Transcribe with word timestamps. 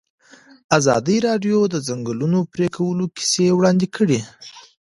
ازادي 0.77 1.17
راډیو 1.27 1.59
د 1.67 1.69
د 1.73 1.75
ځنګلونو 1.87 2.39
پرېکول 2.53 2.97
کیسې 3.17 3.45
وړاندې 3.57 3.87
کړي. 3.95 4.19